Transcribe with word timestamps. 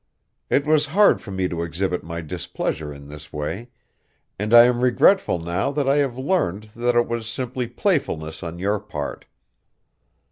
It 0.49 0.65
was 0.65 0.87
hard 0.97 1.21
for 1.21 1.29
me 1.29 1.47
to 1.47 1.61
exhibit 1.61 2.03
my 2.03 2.21
displeasure 2.21 2.91
in 2.91 3.07
this 3.07 3.31
way, 3.31 3.69
and 4.39 4.51
I 4.51 4.63
am 4.63 4.81
regretful 4.81 5.37
now 5.37 5.69
that 5.73 5.87
I 5.87 5.97
have 5.97 6.17
learned 6.17 6.63
that 6.75 6.95
it 6.95 7.07
was 7.07 7.29
simply 7.29 7.67
playfulness 7.67 8.41
on 8.41 8.57
your 8.57 8.79
part. 8.79 9.27